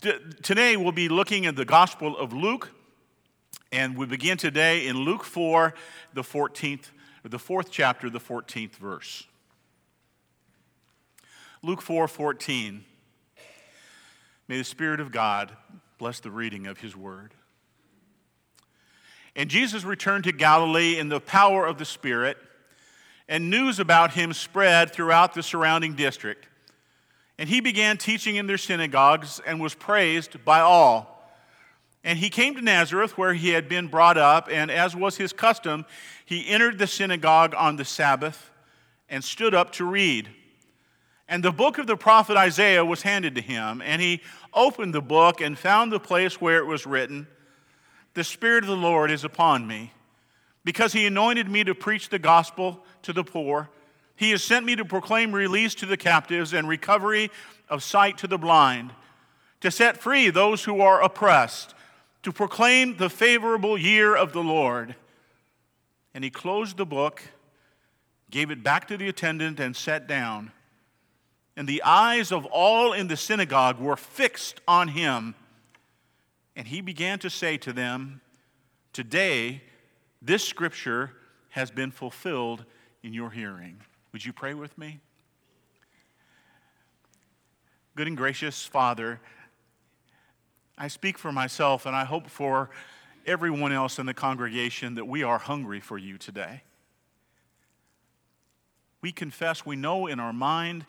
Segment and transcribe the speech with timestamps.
[0.00, 2.70] Today we'll be looking at the Gospel of Luke,
[3.72, 5.74] and we begin today in Luke 4,
[6.14, 6.90] the 14th,
[7.24, 9.24] the fourth chapter, the 14th verse.
[11.64, 12.84] Luke 4 14.
[14.46, 15.50] May the Spirit of God
[15.98, 17.34] bless the reading of His word.
[19.34, 22.36] And Jesus returned to Galilee in the power of the Spirit,
[23.28, 26.46] and news about him spread throughout the surrounding district.
[27.38, 31.14] And he began teaching in their synagogues and was praised by all.
[32.02, 35.32] And he came to Nazareth, where he had been brought up, and as was his
[35.32, 35.84] custom,
[36.24, 38.50] he entered the synagogue on the Sabbath
[39.08, 40.28] and stood up to read.
[41.28, 44.22] And the book of the prophet Isaiah was handed to him, and he
[44.54, 47.26] opened the book and found the place where it was written,
[48.14, 49.92] The Spirit of the Lord is upon me,
[50.64, 53.68] because he anointed me to preach the gospel to the poor.
[54.18, 57.30] He has sent me to proclaim release to the captives and recovery
[57.68, 58.90] of sight to the blind,
[59.60, 61.72] to set free those who are oppressed,
[62.24, 64.96] to proclaim the favorable year of the Lord.
[66.14, 67.22] And he closed the book,
[68.28, 70.50] gave it back to the attendant, and sat down.
[71.56, 75.36] And the eyes of all in the synagogue were fixed on him.
[76.56, 78.20] And he began to say to them,
[78.92, 79.62] Today,
[80.20, 81.12] this scripture
[81.50, 82.64] has been fulfilled
[83.04, 83.78] in your hearing.
[84.12, 85.00] Would you pray with me?
[87.94, 89.20] Good and gracious Father,
[90.78, 92.70] I speak for myself and I hope for
[93.26, 96.62] everyone else in the congregation that we are hungry for you today.
[99.02, 100.86] We confess, we know in our mind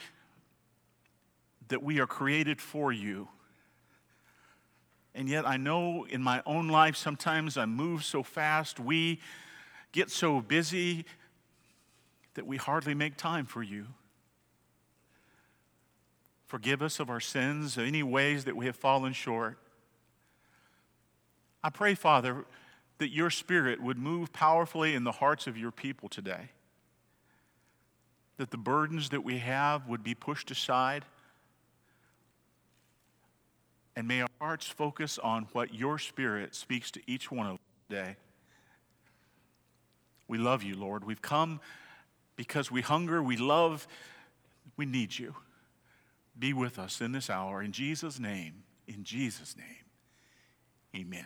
[1.67, 3.27] that we are created for you.
[5.13, 9.19] And yet, I know in my own life, sometimes I move so fast, we
[9.91, 11.05] get so busy
[12.35, 13.87] that we hardly make time for you.
[16.45, 19.57] Forgive us of our sins, of any ways that we have fallen short.
[21.63, 22.45] I pray, Father,
[22.97, 26.49] that your Spirit would move powerfully in the hearts of your people today.
[28.37, 31.05] That the burdens that we have would be pushed aside.
[33.95, 37.59] And may our hearts focus on what your Spirit speaks to each one of us
[37.89, 38.15] today.
[40.27, 41.03] We love you, Lord.
[41.03, 41.59] We've come
[42.39, 43.85] because we hunger, we love,
[44.77, 45.35] we need you.
[46.39, 47.61] Be with us in this hour.
[47.61, 49.65] In Jesus' name, in Jesus' name,
[50.95, 51.25] amen.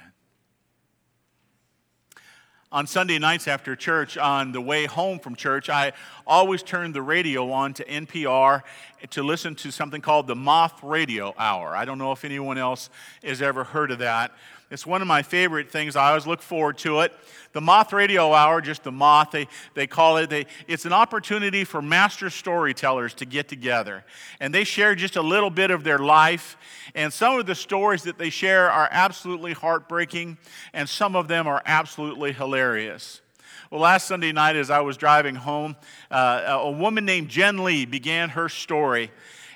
[2.72, 5.94] On Sunday nights after church, on the way home from church, I
[6.25, 8.63] always turn the radio on to NPR
[9.12, 11.75] to listen to something called the Moth Radio Hour.
[11.75, 12.90] I don't know if anyone else
[13.24, 14.31] has ever heard of that.
[14.72, 15.96] It's one of my favorite things.
[15.96, 17.13] I always look forward to it.
[17.51, 20.29] The Moth Radio Hour, just the Moth, they, they call it.
[20.29, 24.03] They, it's an opportunity for master storytellers to get together.
[24.40, 26.57] And they share just a little bit of their life.
[26.96, 30.38] And some of the stories that they share are absolutely heartbreaking,
[30.74, 33.22] and some of them are absolutely hilarious.
[33.69, 35.75] Well, last Sunday night, as I was driving home,
[36.12, 39.12] uh, a woman named Jen Lee began her story.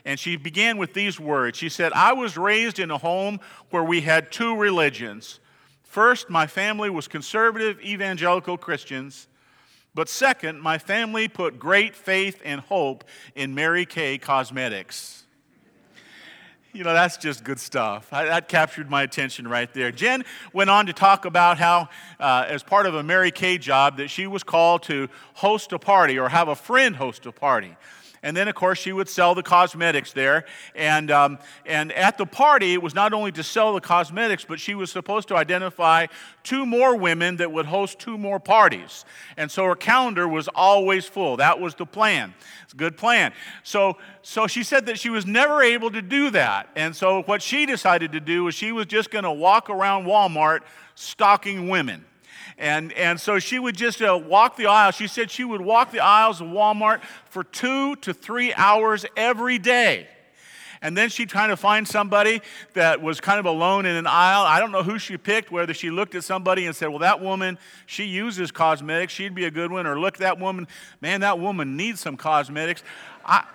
[0.07, 3.83] And she began with these words She said, I was raised in a home where
[3.83, 5.41] we had two religions.
[5.83, 9.27] First, my family was conservative evangelical Christians.
[9.93, 13.03] But second, my family put great faith and hope
[13.35, 15.25] in Mary Kay Cosmetics.
[16.71, 18.13] You know, that's just good stuff.
[18.13, 19.91] I, that captured my attention right there.
[19.91, 21.89] Jen went on to talk about how,
[22.19, 25.79] uh, as part of a Mary Kay job, that she was called to host a
[25.79, 27.75] party or have a friend host a party.
[28.23, 30.45] And then, of course, she would sell the cosmetics there.
[30.75, 34.59] And, um, and at the party, it was not only to sell the cosmetics, but
[34.59, 36.07] she was supposed to identify
[36.43, 39.05] two more women that would host two more parties.
[39.37, 41.37] And so her calendar was always full.
[41.37, 42.33] That was the plan.
[42.63, 43.33] It's a good plan.
[43.63, 46.69] So, so she said that she was never able to do that.
[46.75, 50.05] And so what she decided to do was she was just going to walk around
[50.05, 50.61] Walmart
[50.95, 52.03] stalking women.
[52.57, 54.95] And, and so she would just uh, walk the aisles.
[54.95, 59.59] She said she would walk the aisles of Walmart for two to three hours every
[59.59, 60.07] day.
[60.81, 62.41] And then she'd kind of find somebody
[62.73, 64.43] that was kind of alone in an aisle.
[64.45, 67.19] I don't know who she picked, whether she looked at somebody and said, Well, that
[67.19, 69.13] woman, she uses cosmetics.
[69.13, 69.87] She'd be a good one.
[69.87, 70.67] Or look that woman,
[71.01, 72.83] man, that woman needs some cosmetics.
[73.25, 73.45] I,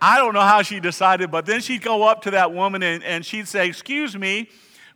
[0.00, 3.02] I don't know how she decided, but then she'd go up to that woman and,
[3.04, 4.48] and she'd say, Excuse me,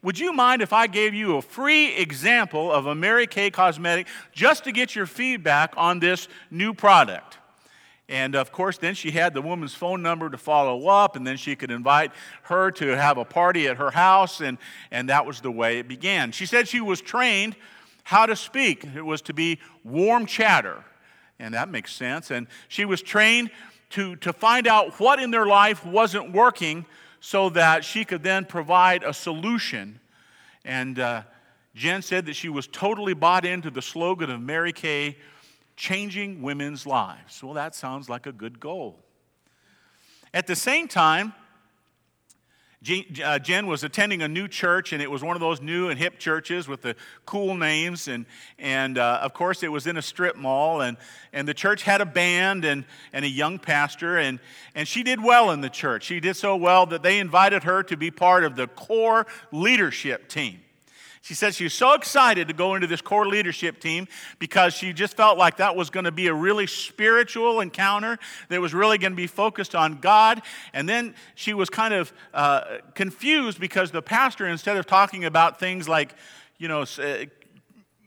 [0.03, 4.07] would you mind if I gave you a free example of a Mary Kay cosmetic
[4.33, 7.39] just to get your feedback on this new product?
[8.09, 11.37] And of course, then she had the woman's phone number to follow up, and then
[11.37, 12.11] she could invite
[12.43, 14.59] her to have a party at her house, and,
[14.91, 16.33] and that was the way it began.
[16.33, 17.55] She said she was trained
[18.03, 20.83] how to speak, it was to be warm chatter,
[21.39, 22.33] and that makes sense.
[22.33, 23.51] And she was trained
[23.91, 26.87] to, to find out what in their life wasn't working
[27.21, 30.01] so that she could then provide a solution.
[30.65, 31.23] And uh,
[31.75, 35.19] Jen said that she was totally bought into the slogan of Mary Kay,
[35.77, 37.43] changing women's lives.
[37.43, 38.99] Well, that sounds like a good goal.
[40.33, 41.35] At the same time,
[42.83, 46.19] Jen was attending a new church, and it was one of those new and hip
[46.19, 46.97] churches with the
[47.27, 48.09] cool names.
[48.09, 48.25] And,
[48.59, 50.97] and uh, of course, it was in a strip mall, and,
[51.35, 54.17] and the church had a band and, and a young pastor.
[54.17, 54.41] And,
[54.75, 56.05] and she did well in the church.
[56.05, 60.29] She did so well that they invited her to be part of the core leadership
[60.29, 60.61] team.
[61.23, 64.09] She said she was so excited to go into this core leadership team
[64.39, 68.19] because she just felt like that was going to be a really spiritual encounter
[68.49, 70.41] that was really going to be focused on God.
[70.73, 75.61] And then she was kind of uh, confused because the pastor, instead of talking about
[75.61, 76.15] things like,
[76.57, 77.25] you know, uh,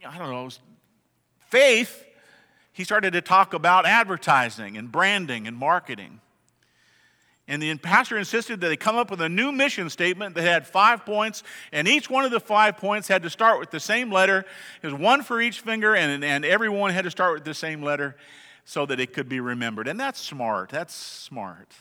[0.06, 0.50] I don't know,
[1.50, 2.04] faith,
[2.71, 6.19] he started to talk about advertising and branding and marketing.
[7.53, 10.65] And the pastor insisted that they come up with a new mission statement that had
[10.65, 14.11] five points, and each one of the five points had to start with the same
[14.11, 14.44] letter.
[14.81, 17.83] It was one for each finger, and, and everyone had to start with the same
[17.83, 18.15] letter
[18.65, 19.88] so that it could be remembered.
[19.88, 20.69] And that's smart.
[20.69, 21.71] That's smart.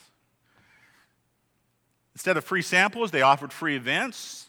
[2.13, 4.45] Instead of free samples, they offered free events.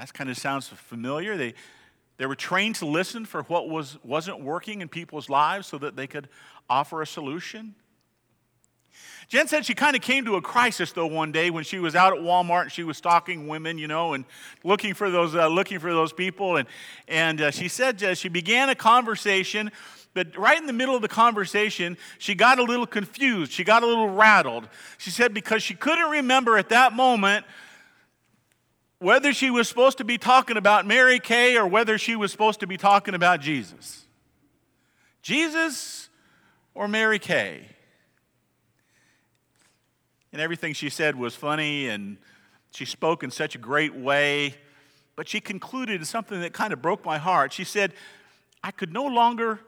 [0.00, 1.36] That kind of sounds familiar.
[1.36, 1.54] They,
[2.16, 5.94] they were trained to listen for what was, wasn't working in people's lives so that
[5.94, 6.28] they could
[6.68, 7.76] offer a solution.
[9.28, 11.94] Jen said she kind of came to a crisis though one day when she was
[11.94, 14.24] out at Walmart and she was stalking women, you know, and
[14.64, 16.56] looking for those uh, looking for those people.
[16.56, 16.66] And
[17.06, 19.70] and uh, she said uh, she began a conversation.
[20.12, 23.52] But right in the middle of the conversation, she got a little confused.
[23.52, 24.68] She got a little rattled.
[24.98, 27.46] She said because she couldn't remember at that moment
[28.98, 32.58] whether she was supposed to be talking about Mary Kay or whether she was supposed
[32.60, 34.06] to be talking about Jesus.
[35.22, 36.08] Jesus
[36.74, 37.66] or Mary Kay?
[40.32, 42.16] And everything she said was funny, and
[42.72, 44.54] she spoke in such a great way.
[45.16, 47.52] But she concluded something that kind of broke my heart.
[47.52, 47.92] She said,
[48.62, 49.60] I could no longer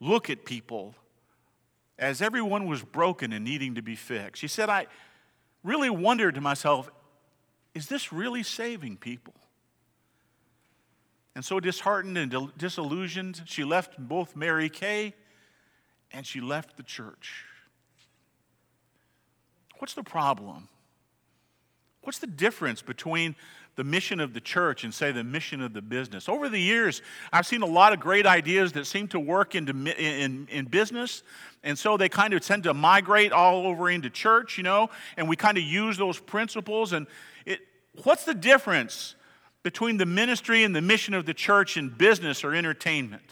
[0.00, 0.94] look at people
[1.98, 4.40] as everyone was broken and needing to be fixed.
[4.40, 4.86] She said, I
[5.62, 6.90] really wondered to myself,
[7.74, 9.34] is this really saving people?
[11.34, 15.14] And so, disheartened and disillusioned, she left both Mary Kay
[16.10, 17.44] and she left the church.
[19.80, 20.68] What's the problem?
[22.02, 23.34] What's the difference between
[23.76, 26.28] the mission of the church and, say, the mission of the business?
[26.28, 27.00] Over the years,
[27.32, 31.22] I've seen a lot of great ideas that seem to work into, in, in business,
[31.62, 35.26] and so they kind of tend to migrate all over into church, you know, and
[35.26, 36.92] we kind of use those principles.
[36.92, 37.06] And
[37.46, 37.60] it,
[38.02, 39.14] what's the difference
[39.62, 43.22] between the ministry and the mission of the church in business or entertainment?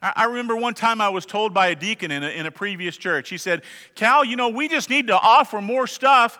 [0.00, 2.96] I remember one time I was told by a deacon in a, in a previous
[2.96, 3.62] church, he said,
[3.96, 6.38] Cal, you know, we just need to offer more stuff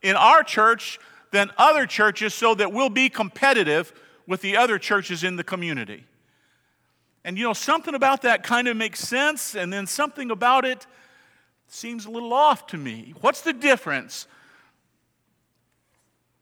[0.00, 0.98] in our church
[1.30, 3.92] than other churches so that we'll be competitive
[4.26, 6.04] with the other churches in the community.
[7.24, 10.86] And you know, something about that kind of makes sense, and then something about it
[11.66, 13.14] seems a little off to me.
[13.20, 14.26] What's the difference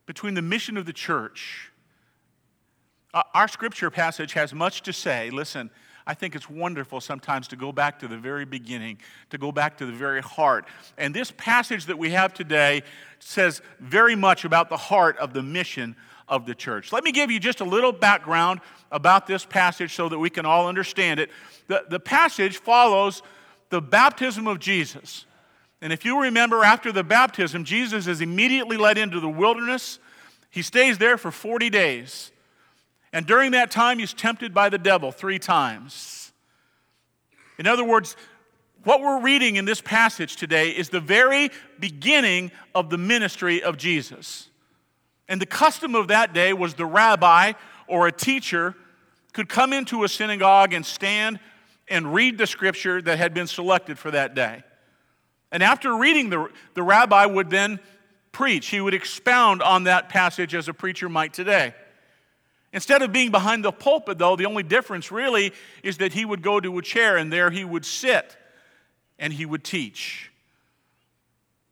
[0.07, 1.71] between the mission of the church?
[3.15, 5.31] Uh, our scripture passage has much to say.
[5.31, 5.71] Listen,
[6.07, 8.99] I think it's wonderful sometimes to go back to the very beginning,
[9.31, 10.67] to go back to the very heart.
[10.99, 12.83] And this passage that we have today
[13.21, 15.95] says very much about the heart of the mission
[16.29, 16.93] of the church.
[16.93, 20.45] Let me give you just a little background about this passage so that we can
[20.45, 21.31] all understand it.
[21.69, 23.23] The, the passage follows
[23.71, 25.25] the baptism of Jesus.
[25.81, 29.99] And if you remember, after the baptism, Jesus is immediately led into the wilderness.
[30.51, 32.32] He stays there for 40 days.
[33.13, 36.33] And during that time, he's tempted by the devil three times.
[37.59, 38.17] In other words,
[38.85, 43.77] what we're reading in this passage today is the very beginning of the ministry of
[43.77, 44.49] Jesus.
[45.29, 47.53] And the custom of that day was the rabbi
[47.87, 48.75] or a teacher
[49.33, 51.39] could come into a synagogue and stand
[51.89, 54.63] and read the scripture that had been selected for that day.
[55.51, 57.79] And after reading, the, the rabbi would then
[58.33, 58.69] preach.
[58.69, 61.75] He would expound on that passage as a preacher might today.
[62.73, 65.53] Instead of being behind the pulpit, though, the only difference really
[65.83, 68.37] is that he would go to a chair and there he would sit
[69.19, 70.31] and he would teach.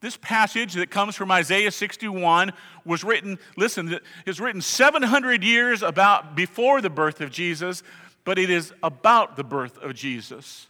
[0.00, 2.52] This passage that comes from Isaiah 61
[2.84, 7.82] was written, listen, is written 700 years about before the birth of Jesus,
[8.24, 10.68] but it is about the birth of Jesus.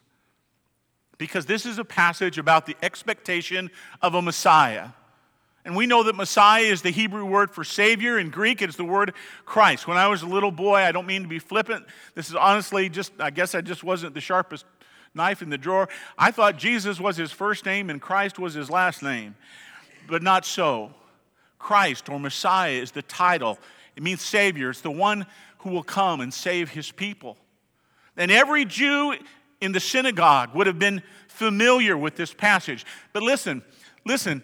[1.17, 3.71] Because this is a passage about the expectation
[4.03, 4.89] of a Messiah.
[5.65, 8.19] And we know that Messiah is the Hebrew word for Savior.
[8.19, 9.13] In Greek, it's the word
[9.45, 9.87] Christ.
[9.87, 11.85] When I was a little boy, I don't mean to be flippant.
[12.15, 14.65] This is honestly just, I guess I just wasn't the sharpest
[15.15, 15.89] knife in the drawer.
[16.17, 19.35] I thought Jesus was his first name and Christ was his last name,
[20.09, 20.95] but not so.
[21.59, 23.59] Christ or Messiah is the title.
[23.97, 24.71] It means Savior.
[24.71, 25.27] It's the one
[25.59, 27.37] who will come and save his people.
[28.17, 29.15] And every Jew
[29.61, 32.87] in the synagogue would have been familiar with this passage.
[33.13, 33.63] But listen,
[34.07, 34.43] listen,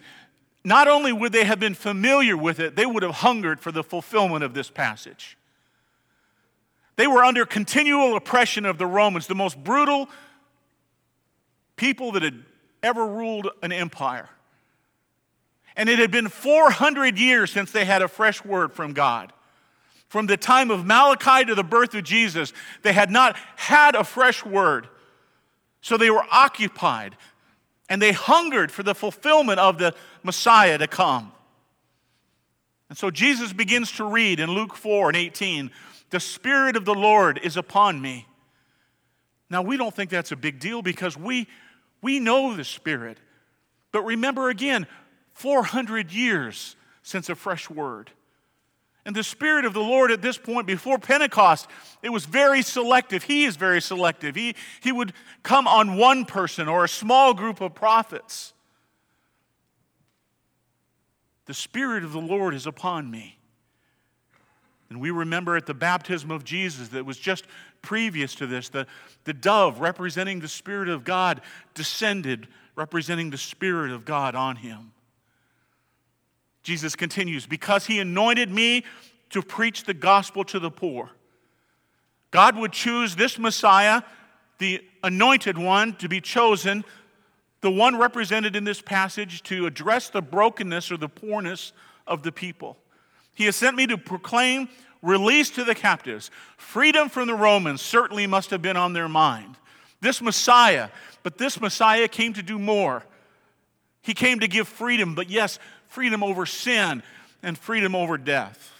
[0.67, 3.85] not only would they have been familiar with it, they would have hungered for the
[3.85, 5.37] fulfillment of this passage.
[6.97, 10.09] They were under continual oppression of the Romans, the most brutal
[11.77, 12.43] people that had
[12.83, 14.27] ever ruled an empire.
[15.77, 19.31] And it had been 400 years since they had a fresh word from God.
[20.09, 24.03] From the time of Malachi to the birth of Jesus, they had not had a
[24.03, 24.89] fresh word.
[25.79, 27.15] So they were occupied
[27.89, 29.93] and they hungered for the fulfillment of the
[30.27, 31.31] Messiah to come.
[32.89, 35.71] And so Jesus begins to read in Luke 4 and 18
[36.11, 38.27] The Spirit of the Lord is upon me.
[39.49, 41.47] Now, we don't think that's a big deal because we,
[42.01, 43.17] we know the Spirit.
[43.91, 44.85] But remember again,
[45.33, 48.11] 400 years since a fresh word.
[49.05, 51.67] And the Spirit of the Lord at this point, before Pentecost,
[52.03, 53.23] it was very selective.
[53.23, 54.35] He is very selective.
[54.35, 58.53] He, he would come on one person or a small group of prophets.
[61.47, 63.37] The Spirit of the Lord is upon me.
[64.89, 67.45] And we remember at the baptism of Jesus that was just
[67.81, 68.87] previous to this, the,
[69.25, 71.41] the dove representing the Spirit of God
[71.73, 74.91] descended, representing the Spirit of God on him.
[76.63, 78.83] Jesus continues, because he anointed me
[79.29, 81.09] to preach the gospel to the poor.
[82.31, 84.01] God would choose this Messiah,
[84.57, 86.83] the anointed one, to be chosen,
[87.61, 91.73] the one represented in this passage, to address the brokenness or the poorness
[92.05, 92.77] of the people.
[93.33, 94.69] He has sent me to proclaim
[95.01, 96.31] release to the captives.
[96.57, 99.55] Freedom from the Romans certainly must have been on their mind.
[100.01, 100.89] This Messiah,
[101.23, 103.03] but this Messiah came to do more.
[104.01, 107.03] He came to give freedom, but yes, freedom over sin
[107.43, 108.73] and freedom over death.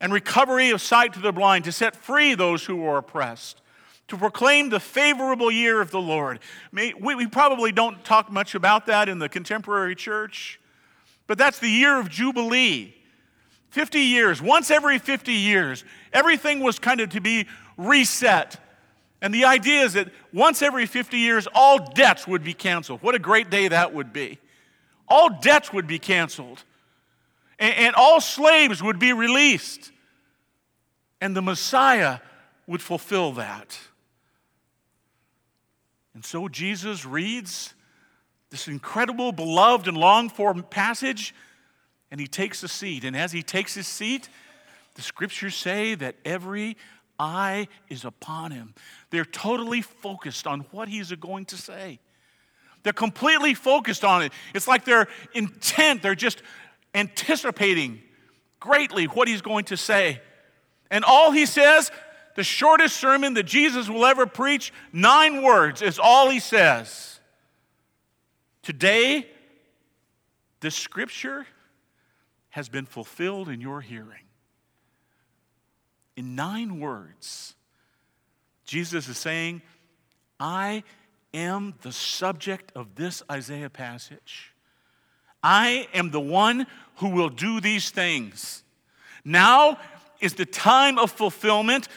[0.00, 3.60] And recovery of sight to the blind, to set free those who are oppressed,
[4.08, 6.40] to proclaim the favorable year of the Lord.
[6.72, 10.60] We probably don't talk much about that in the contemporary church,
[11.26, 12.94] but that's the year of Jubilee.
[13.70, 17.46] 50 years, once every 50 years, everything was kind of to be
[17.76, 18.60] reset.
[19.20, 23.02] And the idea is that once every 50 years, all debts would be canceled.
[23.02, 24.38] What a great day that would be
[25.08, 26.64] all debts would be canceled,
[27.58, 29.92] and, and all slaves would be released,
[31.20, 32.18] and the Messiah
[32.66, 33.78] would fulfill that.
[36.14, 37.74] And so Jesus reads
[38.50, 41.34] this incredible, beloved, and longed for passage,
[42.10, 43.04] and he takes a seat.
[43.04, 44.28] And as he takes his seat,
[44.94, 46.76] the scriptures say that every
[47.18, 48.74] eye is upon him.
[49.10, 51.98] They're totally focused on what he's going to say.
[52.84, 54.32] They're completely focused on it.
[54.54, 56.42] It's like they're intent, they're just
[56.94, 58.02] anticipating
[58.60, 60.20] greatly what he's going to say.
[60.90, 61.90] And all he says,
[62.34, 67.20] the shortest sermon that Jesus will ever preach, nine words is all he says.
[68.62, 69.28] Today,
[70.60, 71.46] the scripture
[72.50, 74.24] has been fulfilled in your hearing.
[76.16, 77.54] In nine words,
[78.64, 79.62] Jesus is saying,
[80.38, 80.84] I
[81.32, 84.52] am the subject of this Isaiah passage.
[85.42, 88.62] I am the one who will do these things.
[89.24, 89.78] Now
[90.20, 91.88] is the time of fulfillment.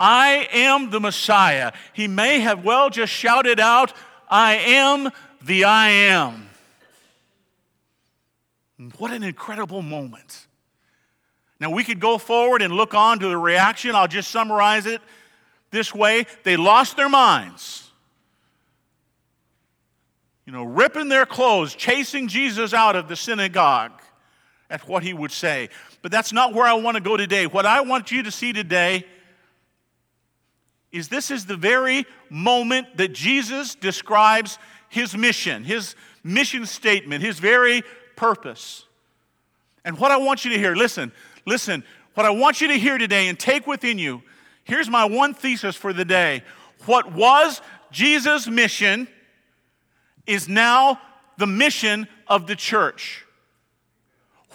[0.00, 1.72] I am the Messiah.
[1.92, 3.92] He may have well just shouted out,
[4.28, 5.10] I am
[5.42, 6.48] the I am.
[8.98, 10.46] What an incredible moment.
[11.60, 13.96] Now, we could go forward and look on to the reaction.
[13.96, 15.00] I'll just summarize it
[15.70, 17.88] this way they lost their minds
[20.48, 23.92] you know, ripping their clothes, chasing Jesus out of the synagogue
[24.70, 25.68] at what he would say.
[26.00, 27.46] But that's not where I want to go today.
[27.46, 29.04] What I want you to see today
[30.92, 37.38] is this is the very moment that Jesus describes his mission, his mission statement, his
[37.38, 37.82] very
[38.16, 38.84] purpose.
[39.84, 41.12] And what I want you to hear, listen,
[41.46, 44.22] listen, what I want you to hear today and take within you,
[44.64, 46.42] here's my one thesis for the day.
[46.86, 49.08] What was Jesus' mission?
[50.28, 51.00] is now
[51.38, 53.24] the mission of the church.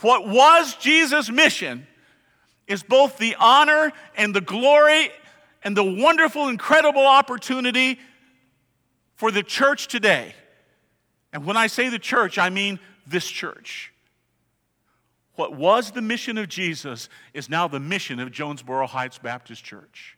[0.01, 1.87] What was Jesus' mission
[2.67, 5.09] is both the honor and the glory
[5.63, 8.00] and the wonderful, incredible opportunity
[9.15, 10.36] for the church today.
[11.32, 13.91] And when I say the church, I mean this church.
[15.36, 20.17] What was the mission of Jesus is now the mission of Jonesboro Heights Baptist Church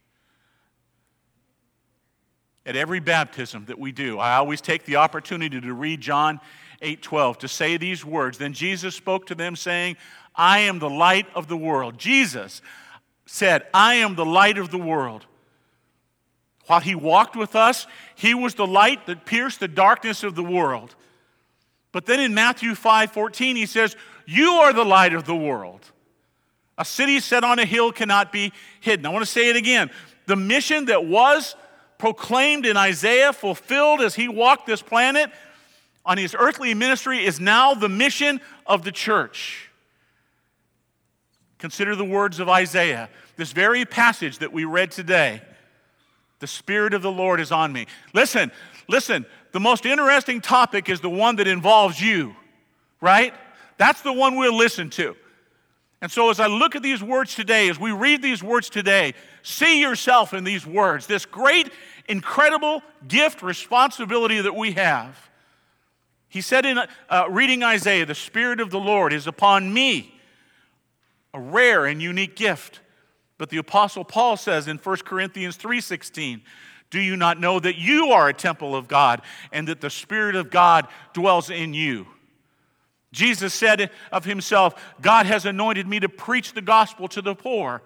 [2.65, 6.39] at every baptism that we do, I always take the opportunity to read John
[6.81, 8.37] 8:12 to say these words.
[8.37, 9.97] Then Jesus spoke to them saying,
[10.35, 12.61] "I am the light of the world." Jesus
[13.25, 15.27] said, "I am the light of the world."
[16.67, 20.43] While he walked with us, he was the light that pierced the darkness of the
[20.43, 20.95] world.
[21.91, 23.95] But then in Matthew 5:14 he says,
[24.25, 25.91] "You are the light of the world."
[26.77, 29.05] A city set on a hill cannot be hidden.
[29.05, 29.89] I want to say it again.
[30.25, 31.55] The mission that was
[31.97, 35.31] proclaimed in Isaiah, fulfilled as he walked this planet
[36.05, 39.69] on his earthly ministry, is now the mission of the church.
[41.59, 45.41] Consider the words of Isaiah, this very passage that we read today.
[46.45, 47.87] The Spirit of the Lord is on me.
[48.13, 48.51] Listen,
[48.87, 52.35] listen, the most interesting topic is the one that involves you,
[53.01, 53.33] right?
[53.77, 55.15] That's the one we'll listen to.
[56.03, 59.15] And so, as I look at these words today, as we read these words today,
[59.41, 61.71] see yourself in these words, this great,
[62.07, 65.31] incredible gift, responsibility that we have.
[66.29, 66.77] He said in
[67.09, 70.13] uh, reading Isaiah, The Spirit of the Lord is upon me,
[71.33, 72.81] a rare and unique gift.
[73.37, 76.41] But the Apostle Paul says in 1 Corinthians 3:16,
[76.89, 80.35] Do you not know that you are a temple of God and that the Spirit
[80.35, 82.07] of God dwells in you?
[83.11, 87.81] Jesus said of himself, God has anointed me to preach the gospel to the poor.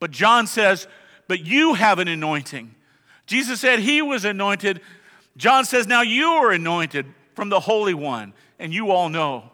[0.00, 0.88] But John says,
[1.28, 2.74] But you have an anointing.
[3.26, 4.80] Jesus said he was anointed.
[5.36, 9.51] John says, Now you are anointed from the Holy One, and you all know.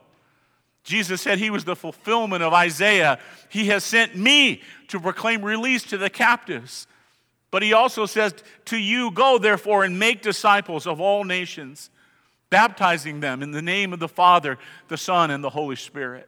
[0.88, 3.18] Jesus said he was the fulfillment of Isaiah.
[3.50, 6.87] He has sent me to proclaim release to the captives.
[7.50, 8.35] But he also says,
[8.66, 11.90] To you, go therefore and make disciples of all nations
[12.49, 14.57] baptizing them in the name of the Father,
[14.88, 16.26] the Son, and the Holy Spirit.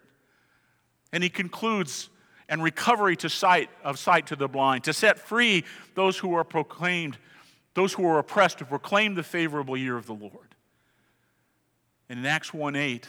[1.10, 2.10] And he concludes,
[2.46, 5.64] and recovery to sight of sight to the blind, to set free
[5.94, 7.16] those who are proclaimed,
[7.72, 10.54] those who are oppressed, to proclaim the favorable year of the Lord.
[12.10, 13.08] And in Acts 1 8,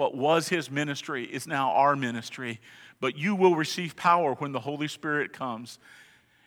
[0.00, 2.58] what was his ministry is now our ministry.
[3.00, 5.78] But you will receive power when the Holy Spirit comes.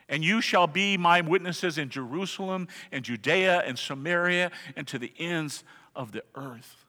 [0.09, 5.13] And you shall be my witnesses in Jerusalem and Judea and Samaria and to the
[5.19, 5.63] ends
[5.95, 6.83] of the earth.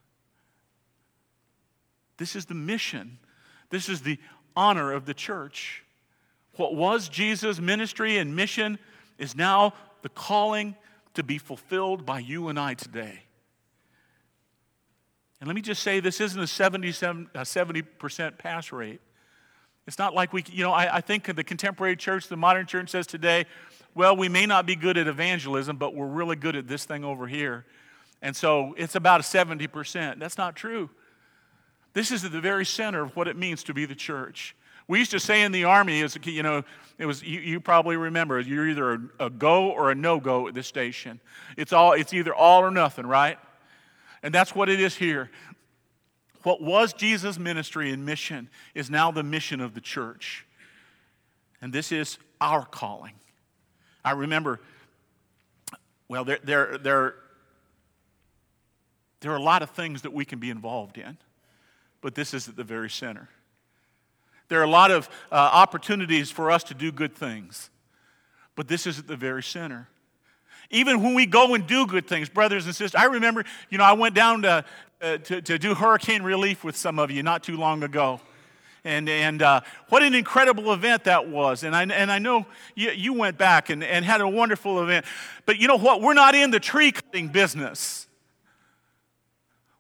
[2.17, 3.19] This is the mission.
[3.69, 4.19] This is the
[4.57, 5.85] honor of the church.
[6.57, 8.79] What was Jesus' ministry and mission
[9.19, 10.77] is now the calling
[11.13, 13.24] to be fulfilled by you and I today.
[15.45, 19.03] And let me just say this isn't a 77, a 70% pass rate.
[19.87, 22.89] It's not like we, you know, I, I think the contemporary church, the modern church
[22.89, 23.45] says today,
[23.95, 27.05] well, we may not be good at evangelism, but we're really good at this thing
[27.05, 27.67] over here.
[28.23, 30.19] And so it's about a 70%.
[30.19, 30.89] That's not true.
[31.93, 34.57] This is at the very center of what it means to be the church.
[34.89, 36.63] We used to say in the army, as you know,
[36.97, 40.55] it was you, you probably remember, you're either a, a go or a no-go at
[40.55, 41.21] this station.
[41.59, 43.37] It's all it's either all or nothing, right?
[44.25, 45.31] And that's what it is here.
[46.43, 50.45] What was Jesus' ministry and mission is now the mission of the church.
[51.63, 53.15] And this is our calling.
[54.05, 54.61] I remember,
[56.09, 57.15] well, there, there, there
[59.25, 61.17] there are a lot of things that we can be involved in,
[62.03, 63.31] but this is at the very center.
[64.49, 67.71] There are a lot of uh, opportunities for us to do good things,
[68.55, 69.89] but this is at the very center.
[70.71, 73.85] Even when we go and do good things, brothers and sisters, I remember, you know,
[73.85, 74.65] I went down to,
[75.01, 78.21] uh, to, to, do hurricane relief with some of you not too long ago.
[78.85, 81.63] And, and uh, what an incredible event that was.
[81.63, 85.07] And I, and I know you, you went back and, and had a wonderful event.
[85.47, 86.03] But you know what?
[86.03, 88.07] We're not in the tree cutting business.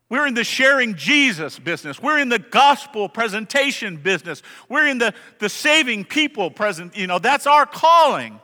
[0.08, 2.00] We're in the sharing Jesus business.
[2.00, 4.42] We're in the gospel presentation business.
[4.68, 6.96] We're in the, the saving people present.
[6.96, 8.40] You know, that's our calling.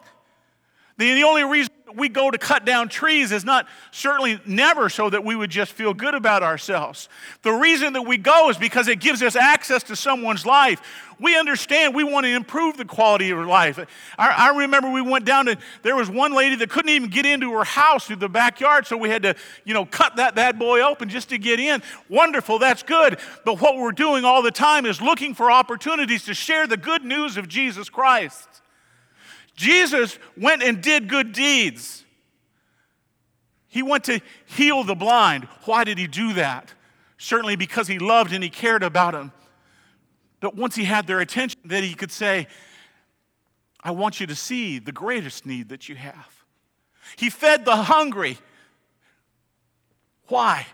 [0.99, 5.11] The, the only reason we go to cut down trees is not certainly never so
[5.11, 7.09] that we would just feel good about ourselves.
[7.43, 10.81] The reason that we go is because it gives us access to someone's life.
[11.19, 13.79] We understand we want to improve the quality of life.
[14.19, 17.27] I, I remember we went down to, there was one lady that couldn't even get
[17.27, 20.59] into her house through the backyard, so we had to, you know, cut that bad
[20.59, 21.83] boy open just to get in.
[22.09, 23.19] Wonderful, that's good.
[23.45, 27.05] But what we're doing all the time is looking for opportunities to share the good
[27.05, 28.49] news of Jesus Christ.
[29.61, 32.03] Jesus went and did good deeds.
[33.69, 35.45] He went to heal the blind.
[35.67, 36.73] Why did he do that?
[37.19, 39.33] Certainly because he loved and he cared about them.
[40.41, 42.47] But once he had their attention, then he could say,
[43.85, 46.45] I want you to see the greatest need that you have.
[47.17, 48.39] He fed the hungry.
[50.29, 50.67] Why?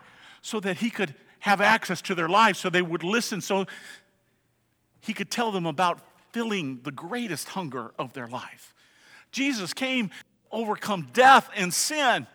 [0.43, 3.67] So that he could have access to their lives, so they would listen, so
[5.01, 5.99] he could tell them about
[6.31, 8.75] filling the greatest hunger of their life.
[9.37, 10.11] Jesus came
[10.51, 12.27] overcome death and sin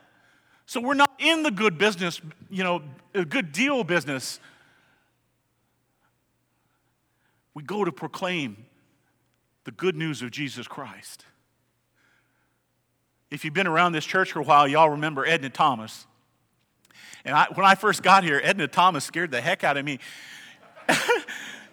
[0.68, 2.84] So we're not in the good business, you know,
[3.28, 4.40] good deal business.
[7.56, 8.66] We go to proclaim
[9.64, 11.26] the good news of Jesus Christ.
[13.32, 16.06] If you've been around this church for a while, y'all remember Edna Thomas.
[17.26, 19.98] And I, when I first got here, Edna Thomas scared the heck out of me.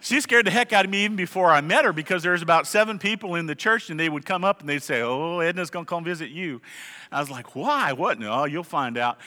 [0.00, 2.42] she scared the heck out of me even before I met her because there was
[2.42, 5.40] about seven people in the church and they would come up and they'd say, Oh,
[5.40, 6.61] Edna's going to come visit you.
[7.11, 7.92] I was like, Why?
[7.92, 8.18] What?
[8.18, 9.18] No, you'll find out.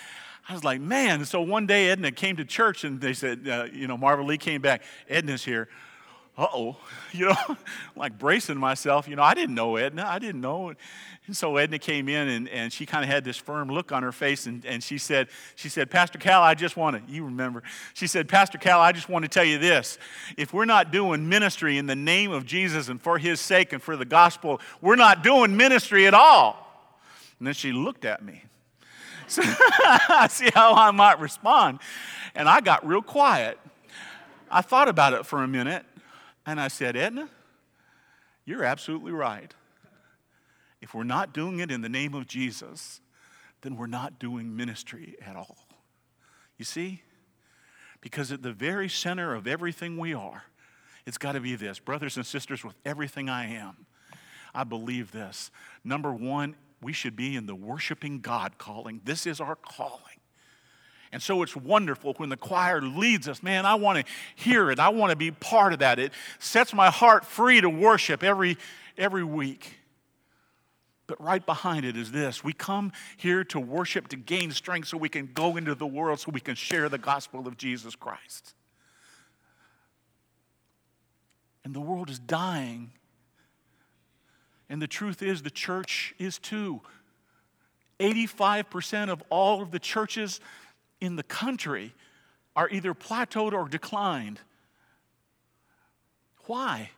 [0.47, 1.25] I was like, Man.
[1.25, 4.38] So one day Edna came to church and they said, uh, You know, Marva Lee
[4.38, 4.84] came back.
[5.10, 5.67] Edna's here
[6.41, 6.77] oh,
[7.12, 7.58] you know,
[7.95, 9.08] like bracing myself.
[9.08, 10.06] You know, I didn't know Edna.
[10.08, 10.73] I didn't know.
[11.27, 14.04] And so Edna came in and, and she kind of had this firm look on
[14.04, 17.25] her face and, and she said, she said, Pastor Cal, I just want to, you
[17.25, 19.97] remember, she said, Pastor Cal, I just want to tell you this.
[20.36, 23.82] If we're not doing ministry in the name of Jesus and for his sake and
[23.82, 26.67] for the gospel, we're not doing ministry at all.
[27.38, 28.43] And then she looked at me.
[29.27, 31.80] So I see how I might respond.
[32.36, 33.58] And I got real quiet.
[34.49, 35.86] I thought about it for a minute
[36.45, 37.30] and I said, Edna,
[38.45, 39.54] you're absolutely right.
[40.82, 43.01] If we're not doing it in the name of Jesus,
[43.62, 45.58] then we're not doing ministry at all.
[46.58, 47.04] You see?
[48.01, 50.43] Because at the very center of everything we are,
[51.06, 51.80] it's got to be this.
[51.80, 53.86] Brothers and sisters, with everything I am,
[54.54, 55.51] I believe this.
[55.84, 59.01] Number one, we should be in the worshiping God calling.
[59.04, 60.20] This is our calling.
[61.12, 63.43] And so it's wonderful when the choir leads us.
[63.43, 64.80] Man, I want to hear it.
[64.80, 66.00] I want to be part of that.
[66.00, 68.58] It sets my heart free to worship every,
[68.97, 69.78] every week.
[71.08, 74.97] But right behind it is this we come here to worship to gain strength so
[74.97, 78.56] we can go into the world, so we can share the gospel of Jesus Christ.
[81.65, 82.91] And the world is dying.
[84.69, 86.80] And the truth is, the church is too.
[88.00, 90.39] 85% of all of the churches
[91.01, 91.93] in the country
[92.55, 94.39] are either plateaued or declined.
[96.45, 96.91] Why?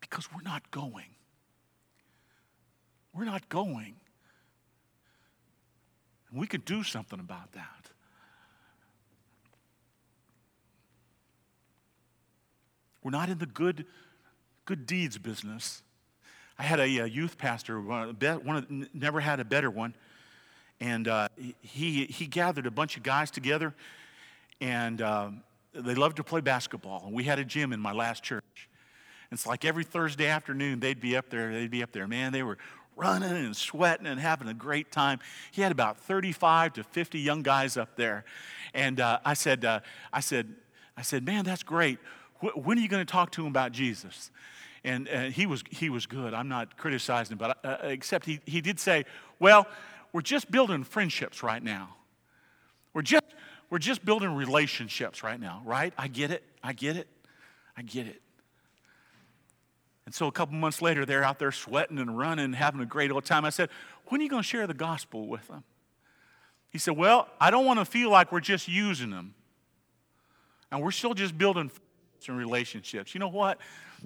[0.00, 1.06] Because we're not going.
[3.12, 3.96] We're not going.
[6.30, 7.90] And we could do something about that.
[13.02, 13.86] We're not in the good,
[14.64, 15.82] good deeds business.
[16.58, 19.94] I had a, a youth pastor, one of, never had a better one
[20.80, 21.28] and uh,
[21.62, 23.74] he, he gathered a bunch of guys together,
[24.60, 25.30] and uh,
[25.74, 27.04] they loved to play basketball.
[27.06, 28.68] And we had a gym in my last church.
[29.32, 32.06] It's like every Thursday afternoon, they'd be up there, they'd be up there.
[32.06, 32.58] Man, they were
[32.96, 35.18] running and sweating and having a great time.
[35.50, 38.24] He had about 35 to 50 young guys up there.
[38.72, 39.80] And uh, I said, uh,
[40.12, 40.54] I said,
[40.96, 41.98] I said, man, that's great.
[42.54, 44.30] when are you going to talk to him about Jesus?
[44.82, 46.32] And uh, he, was, he was good.
[46.32, 49.04] I'm not criticizing him, but uh, except he, he did say,
[49.38, 49.66] well,
[50.16, 51.94] we're just building friendships right now.
[52.94, 53.26] We're just,
[53.68, 55.92] we're just building relationships right now, right?
[55.98, 56.42] I get it.
[56.62, 57.06] I get it.
[57.76, 58.22] I get it.
[60.06, 63.10] And so a couple months later, they're out there sweating and running, having a great
[63.10, 63.44] old time.
[63.44, 63.68] I said,
[64.06, 65.64] When are you going to share the gospel with them?
[66.70, 69.34] He said, Well, I don't want to feel like we're just using them.
[70.72, 73.14] And we're still just building friendships and relationships.
[73.14, 73.58] You know what?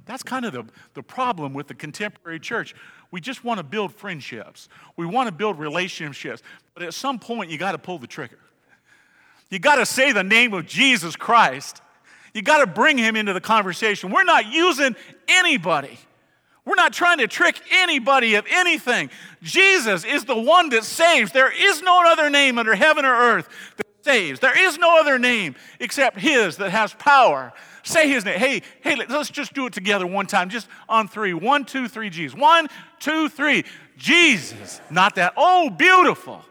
[0.07, 2.75] That's kind of the, the problem with the contemporary church.
[3.11, 6.43] We just want to build friendships, we want to build relationships,
[6.75, 8.39] but at some point, you got to pull the trigger.
[9.51, 11.83] You got to say the name of Jesus Christ.
[12.33, 14.11] You got to bring him into the conversation.
[14.11, 14.95] We're not using
[15.27, 15.99] anybody.
[16.65, 19.11] We're not trying to trick anybody of anything.
[19.43, 21.33] Jesus is the one that saves.
[21.33, 24.39] There is no other name under heaven or earth that saves.
[24.39, 28.39] There is no other name except his that has power Say his name.
[28.39, 31.35] Hey, hey, let's just do it together one time, just on three.
[31.35, 32.39] One, two, three, Jesus.
[32.39, 33.65] One, two, three.
[33.97, 34.81] Jesus.
[34.91, 35.35] Not that.
[35.37, 36.45] Oh, beautiful.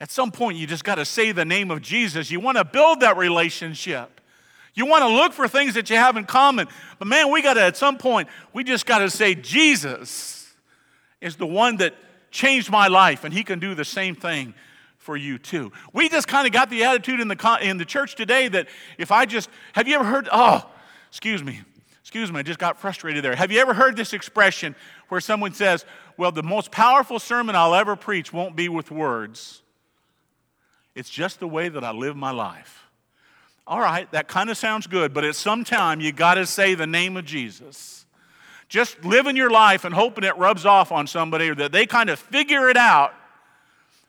[0.00, 2.30] At some point, you just got to say the name of Jesus.
[2.30, 4.20] You want to build that relationship.
[4.74, 6.68] You want to look for things that you have in common.
[6.98, 10.54] But man, we got to, at some point, we just got to say, Jesus
[11.20, 11.94] is the one that
[12.30, 14.52] changed my life, and he can do the same thing
[15.06, 15.70] for you too.
[15.92, 18.66] We just kind of got the attitude in the, in the church today that
[18.98, 20.68] if I just, have you ever heard, oh,
[21.08, 21.60] excuse me,
[22.02, 23.36] excuse me, I just got frustrated there.
[23.36, 24.74] Have you ever heard this expression
[25.08, 25.84] where someone says,
[26.16, 29.62] well, the most powerful sermon I'll ever preach won't be with words,
[30.96, 32.82] it's just the way that I live my life.
[33.64, 36.74] All right, that kind of sounds good, but at some time you got to say
[36.74, 38.06] the name of Jesus.
[38.68, 42.10] Just living your life and hoping it rubs off on somebody or that they kind
[42.10, 43.14] of figure it out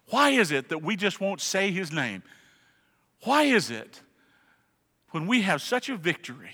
[0.09, 2.23] why is it that we just won't say his name?
[3.23, 4.01] Why is it
[5.11, 6.51] when we have such a victory,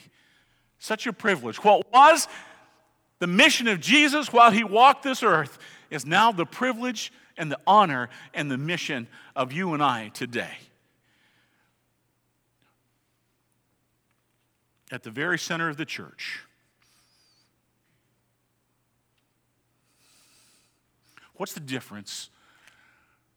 [0.80, 1.63] such a privilege?
[1.63, 2.28] What was
[3.20, 5.58] the mission of Jesus while he walked this earth
[5.89, 10.58] is now the privilege and the honor and the mission of you and I today.
[14.92, 16.42] At the very center of the church,
[21.36, 22.30] what's the difference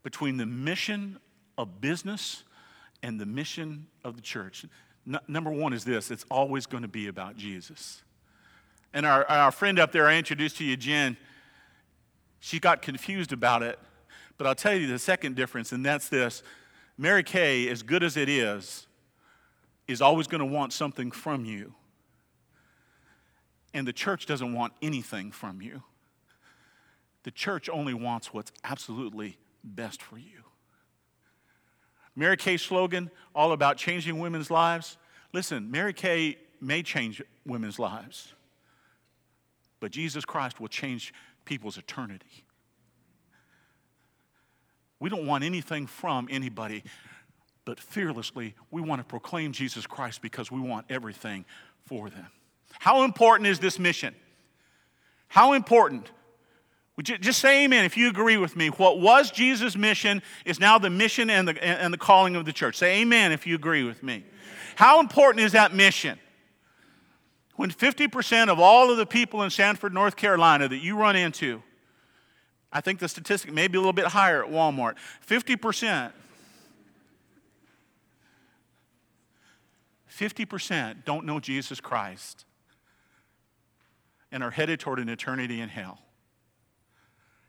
[0.07, 1.19] between the mission
[1.59, 2.45] of business
[3.03, 4.65] and the mission of the church?
[5.27, 8.05] Number one is this it's always going to be about Jesus.
[8.95, 11.17] And our, our friend up there I introduced to you, Jen,
[12.39, 13.81] she got confused about it.
[14.39, 16.45] But I'll tell you the second difference, and that's this
[16.97, 18.87] Mary Kay, as good as it is,
[19.89, 21.75] is always going to want something from you.
[23.75, 25.83] And the church doesn't want anything from you.
[27.25, 30.45] The church only wants what's absolutely best for you.
[32.15, 34.97] Mary Kay's slogan, all about changing women's lives.
[35.35, 38.33] Listen, Mary Kay may change women's lives,
[39.81, 41.13] but Jesus Christ will change
[41.45, 42.47] people's eternity.
[44.99, 46.85] We don't want anything from anybody,
[47.67, 51.45] but fearlessly, we want to proclaim Jesus Christ because we want everything
[51.85, 52.29] for them.
[52.79, 54.15] How important is this mission?
[55.29, 56.11] How important?
[57.03, 58.69] Just say amen if you agree with me.
[58.69, 62.55] What was Jesus' mission is now the mission and the, and the calling of the
[62.55, 62.77] church.
[62.77, 64.25] Say amen if you agree with me.
[64.77, 66.19] How important is that mission?
[67.57, 71.63] When 50% of all of the people in Sanford, North Carolina that you run into,
[72.73, 74.95] I think the statistic may be a little bit higher at Walmart,
[75.27, 76.13] 50%.
[80.11, 82.47] 50% don't know Jesus Christ
[84.33, 86.01] and are headed toward an eternity in hell.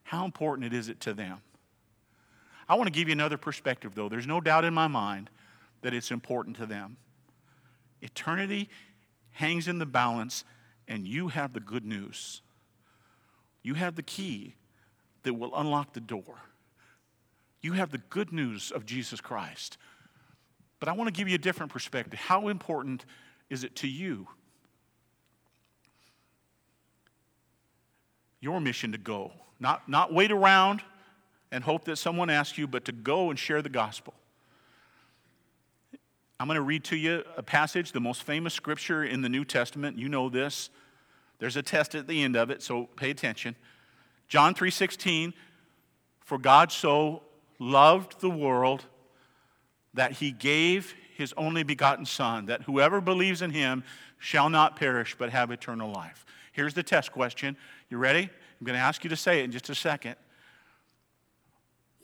[0.08, 1.40] How important is it to them?
[2.70, 4.08] I want to give you another perspective, though.
[4.08, 5.30] There's no doubt in my mind
[5.82, 6.96] that it's important to them.
[8.02, 8.70] Eternity
[9.32, 10.46] hangs in the balance,
[10.88, 12.42] and you have the good news.
[13.64, 14.56] You have the key
[15.24, 16.40] that will unlock the door.
[17.60, 19.78] You have the good news of Jesus Christ.
[20.80, 22.18] But I want to give you a different perspective.
[22.18, 23.04] How important
[23.50, 24.30] is it to you?
[28.40, 30.82] Your mission to go not, not wait around
[31.52, 34.14] and hope that someone asks you, but to go and share the gospel.
[36.40, 39.44] I'm going to read to you a passage, the most famous scripture in the New
[39.44, 39.98] Testament.
[39.98, 40.70] You know this.
[41.40, 43.56] There's a test at the end of it, so pay attention.
[44.28, 45.34] John 3:16
[46.26, 47.24] For God so
[47.60, 48.86] loved the world
[49.94, 53.84] that he gave his only begotten son that whoever believes in him
[54.20, 56.24] shall not perish but have eternal life.
[56.52, 57.58] Here's the test question.
[57.90, 58.30] You ready?
[58.60, 60.16] I'm going to ask you to say it in just a second.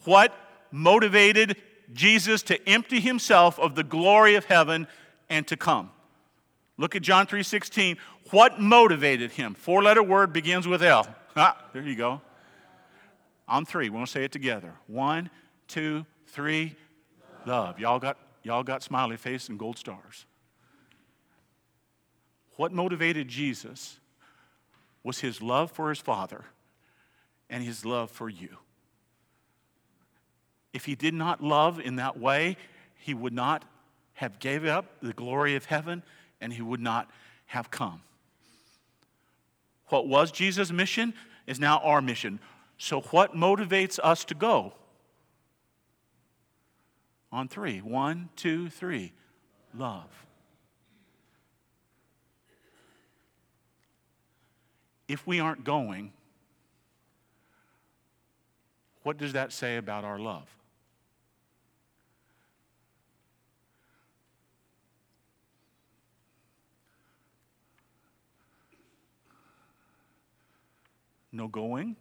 [0.06, 0.34] What
[0.72, 1.58] motivated
[1.94, 4.88] Jesus to empty himself of the glory of heaven
[5.30, 5.92] and to come?
[6.78, 7.98] Look at John 3:16.
[8.32, 9.54] What motivated him?
[9.54, 11.08] Four-letter word begins with L.
[11.36, 12.22] Ah, there you go.
[13.48, 14.74] On three, we want to say it together.
[14.88, 15.30] One,
[15.68, 16.76] two, three.
[17.46, 17.80] Love.
[17.80, 20.26] Y'all got y'all got smiley face and gold stars.
[22.56, 24.00] What motivated Jesus
[25.04, 26.46] was his love for his Father
[27.50, 28.58] and his love for you.
[30.72, 32.58] If he did not love in that way,
[32.96, 33.66] he would not
[34.14, 36.04] have gave up the glory of heaven
[36.42, 37.10] and he would not
[37.48, 38.02] have come.
[39.88, 41.14] What was Jesus' mission
[41.46, 42.40] is now our mission.
[42.78, 44.74] So, what motivates us to go?
[47.32, 47.80] On three.
[47.80, 49.14] One, two, three.
[49.78, 50.10] Love.
[55.14, 56.12] If we aren't going,
[59.04, 60.48] what does that say about our love?
[71.32, 71.96] No going,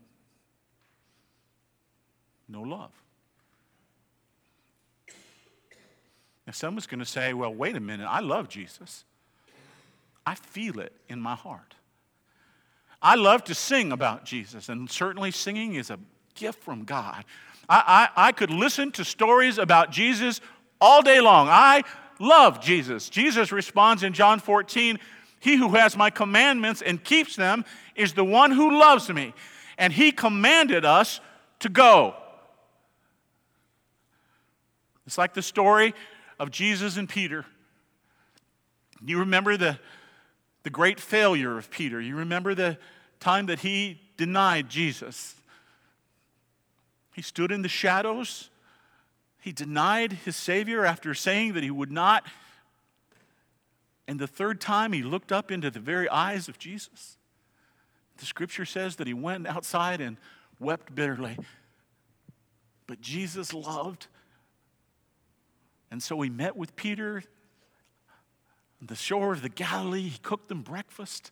[2.49, 2.93] no love.
[6.47, 9.05] Now, someone's going to say, well, wait a minute, I love Jesus.
[10.27, 11.75] I feel it in my heart.
[13.03, 15.99] I love to sing about Jesus, and certainly singing is a
[16.35, 17.25] gift from God.
[17.69, 20.41] I, I, I could listen to stories about Jesus
[20.81, 21.49] all day long.
[21.49, 21.83] I
[22.21, 23.09] love Jesus.
[23.09, 24.99] Jesus responds in John 14
[25.41, 27.65] He who has my commandments and keeps them
[27.97, 29.35] is the one who loves me.
[29.79, 31.21] And he commanded us
[31.61, 32.15] to go.
[35.07, 35.95] It's like the story
[36.39, 37.45] of Jesus and Peter.
[39.05, 39.79] You remember the,
[40.63, 42.01] the great failure of Peter.
[42.01, 42.79] You remember the
[43.23, 45.35] time that he denied Jesus.
[47.15, 48.51] He stood in the shadows.
[49.41, 52.25] He denied his Savior after saying that he would not.
[54.09, 57.17] And the third time, he looked up into the very eyes of Jesus.
[58.19, 60.17] The scripture says that he went outside and
[60.59, 61.39] wept bitterly.
[62.87, 64.09] But Jesus loved.
[65.91, 67.23] And so he met with Peter
[68.81, 70.09] on the shore of the Galilee.
[70.09, 71.31] He cooked them breakfast.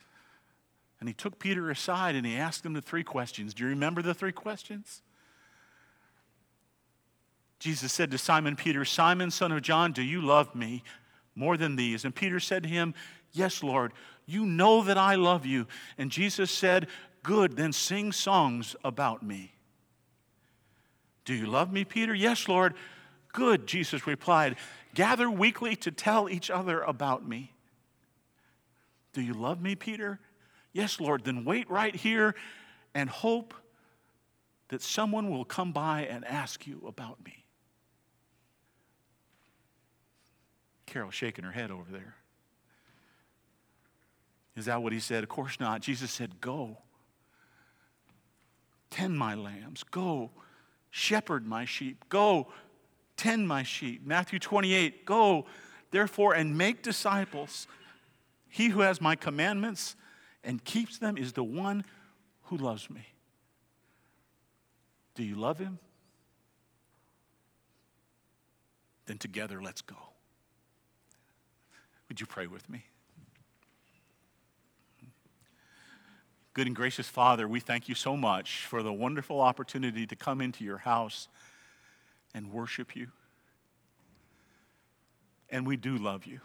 [1.01, 3.55] And he took Peter aside and he asked him the three questions.
[3.55, 5.03] Do you remember the three questions?
[7.59, 10.83] Jesus said to Simon Peter, Simon, son of John, do you love me
[11.35, 12.05] more than these?
[12.05, 12.95] And Peter said to him,
[13.33, 13.93] Yes, Lord,
[14.27, 15.67] you know that I love you.
[15.97, 16.89] And Jesus said,
[17.23, 19.53] Good, then sing songs about me.
[21.25, 22.15] Do you love me, Peter?
[22.15, 22.75] Yes, Lord.
[23.33, 24.57] Good, Jesus replied.
[24.95, 27.53] Gather weekly to tell each other about me.
[29.13, 30.19] Do you love me, Peter?
[30.73, 31.25] Yes, Lord.
[31.25, 32.35] Then wait right here
[32.95, 33.55] and hope
[34.69, 37.45] that someone will come by and ask you about me.
[40.87, 42.17] Carol shaking her head over there.
[44.57, 45.23] Is that what he said?
[45.23, 45.81] Of course not.
[45.81, 46.79] Jesus said, Go.
[48.91, 49.85] Tend my lambs.
[49.85, 50.31] Go.
[50.91, 52.05] Shepherd my sheep.
[52.09, 52.49] Go.
[53.17, 54.05] Tend my sheep.
[54.05, 55.05] Matthew 28.
[55.05, 55.47] Go,
[55.91, 57.67] therefore, and make disciples.
[58.49, 59.95] He who has my commandments
[60.43, 61.85] and keeps them is the one
[62.45, 63.07] who loves me.
[65.15, 65.79] Do you love him?
[69.07, 69.97] Then together, let's go.
[72.09, 72.85] Would you pray with me?
[76.53, 80.41] Good and gracious Father, we thank you so much for the wonderful opportunity to come
[80.41, 81.29] into your house
[82.35, 83.09] and worship you.
[85.49, 86.41] And we do love you.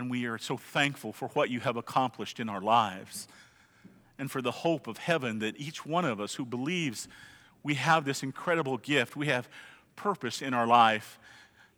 [0.00, 3.28] And we are so thankful for what you have accomplished in our lives
[4.18, 7.06] and for the hope of heaven that each one of us who believes
[7.62, 9.46] we have this incredible gift, we have
[9.96, 11.18] purpose in our life.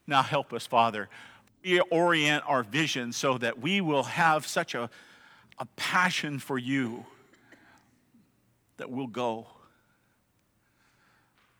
[0.07, 1.09] Now help us, Father
[1.65, 4.89] reorient our vision so that we will have such a,
[5.59, 7.05] a passion for you
[8.77, 9.47] that we'll go.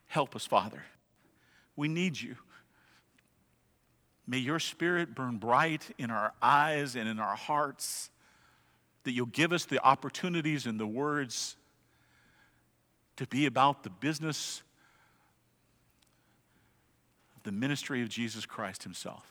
[0.07, 0.85] Help us, Father.
[1.77, 2.37] We need you.
[4.27, 8.11] May your spirit burn bright in our eyes and in our hearts,
[9.05, 11.57] that you'll give us the opportunities and the words
[13.17, 14.63] to be about the business
[17.37, 19.27] of the ministry of Jesus Christ Himself.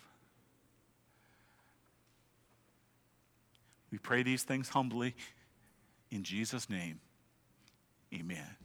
[3.92, 5.16] We pray these things humbly
[6.12, 7.00] in Jesus' name.
[8.14, 8.61] Amen.